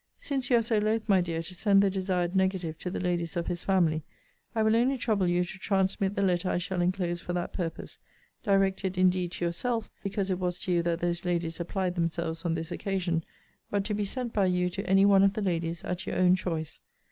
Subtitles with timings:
[0.17, 3.37] Since you are so loth, my dear, to send the desired negative to the ladies
[3.37, 4.01] of his family,
[4.55, 7.99] I will only trouble you to transmit the letter I shall enclose for that purpose;
[8.41, 12.55] directed indeed to yourself, because it was to you that those ladies applied themselves on
[12.55, 13.23] this occasion;
[13.69, 16.35] but to be sent by you to any one of the ladies, at your own
[16.35, 16.79] choice.